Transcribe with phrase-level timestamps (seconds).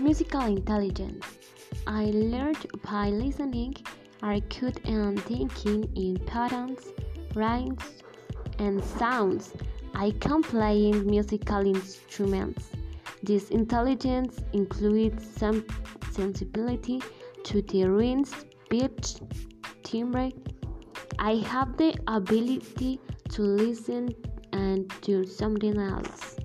[0.00, 1.26] Musical intelligence.
[1.86, 3.76] I learned by listening,
[4.22, 6.80] arcade and thinking in patterns,
[7.34, 7.82] rhymes,
[8.58, 9.52] and sounds.
[9.94, 12.70] I can play musical instruments.
[13.22, 15.66] This intelligence includes some
[16.12, 17.02] sensibility
[17.44, 18.32] to the rhymes,
[18.70, 19.16] pitch,
[19.82, 20.30] timbre.
[21.18, 23.00] I have the ability
[23.32, 24.14] to listen
[24.54, 26.39] and do something else.